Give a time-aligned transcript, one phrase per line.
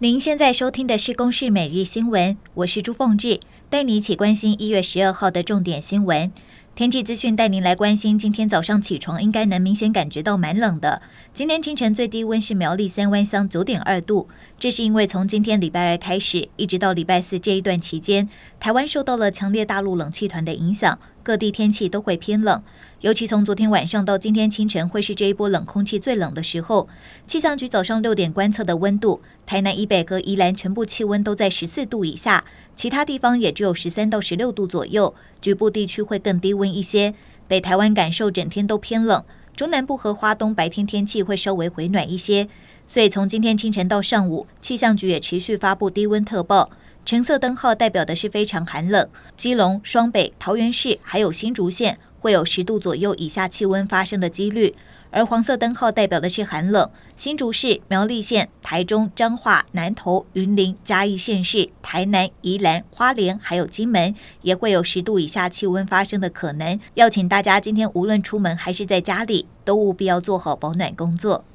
[0.00, 6.30] 您现在收听的是《公视每日新闻》，我是朱凤志，带你一起关心一月十二号的重点新闻。
[6.76, 11.02] 天气资讯带您来关心，今天早上起床应该能明显感觉到蛮冷的。
[11.34, 18.28] 今天清晨最低温是苗栗三湾乡九点二度，这是因为从今天礼拜二开始，一直到礼拜四这一段期间，
[18.60, 20.96] 台湾受到了强烈大陆冷气团的影响。
[21.28, 22.62] 各地天气都会偏冷，
[23.02, 26.88] 尤其从昨天晚上到今天清晨，会是这一波冷空气最冷的时候。
[27.26, 37.12] 气象局早上六点观测的温度，台南以北和宜兰全部气温都在十四度以下，其他地方也只有十三到十六度左右，局部地区会更低温一些。
[37.46, 39.22] 北台湾感受整天都偏冷，
[39.54, 42.48] 中南部和花东白天天气会稍微回暖一些。
[42.86, 46.70] 所以从今天清晨到上午，气象局也持续发布低温特报。
[47.08, 54.74] 橙色灯号代表的是非常寒冷，基隆、双北、桃园市还有新竹县会有十度左右以下气温发生的几率，
[55.10, 71.46] 而黄色灯号代表的是寒冷，新竹市、苗栗县、台中、彰化、南投、云林、嘉义县市、台南、宜兰、花莲还有金门也会有十度以下气温发生的可能，要请大家今天无论出门还是在家里，都务必要做好保暖工作。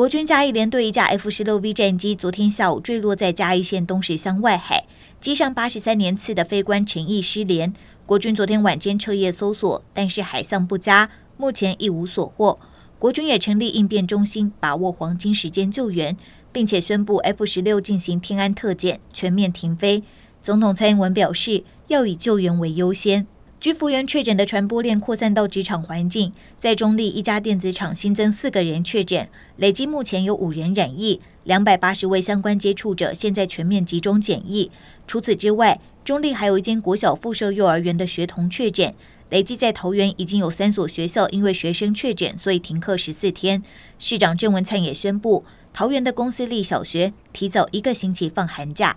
[0.00, 4.86] 国军嘉义联队一架 F 十六 V 战机昨天下午坠落在嘉义县东石乡外海，
[5.20, 7.74] 机上八十三年次的飞官陈毅失联。
[8.06, 12.58] 国军昨天晚间彻夜搜索，但是海象不佳，目前一无所获。
[12.98, 16.16] 国军也成立应变中心，把握黄金时间救援，
[16.50, 20.02] 并且宣布 F 十六进行天安特检，全面停飞。
[20.40, 23.26] 总统蔡英文表示，要以救援为优先。
[23.60, 34.70] 居服员确诊的传播链扩散到职场环境，在中坜一家电子厂新增四个人确诊，累计目前有五人染疫，两百八十位相关接触者现在全面集中检疫。
[35.06, 38.94] 除此之外，中坜还有一间国小附设幼儿园的学童确诊，
[39.28, 43.62] 累计在桃园已经有三所学校因为学生确诊，所以停课十四天。
[43.98, 45.44] 市长郑文灿也宣布，
[45.74, 48.96] 桃园的公私立小学提早一个星期放寒假。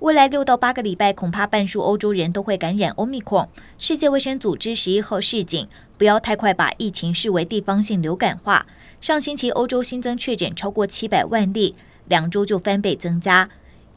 [0.00, 3.48] 未来六到八个礼拜，恐怕半数欧洲人都会感染 Omicron。
[3.78, 8.66] 世界卫生组织十一号示警，不要太快把疫情视为地方性流感化。
[9.00, 11.74] 上星期欧洲新增确诊超过七百万例，
[12.08, 13.48] 两周就翻倍增加。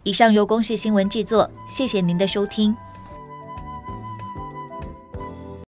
[0.04, 2.74] 以上由公视新闻制作，谢谢您的收听。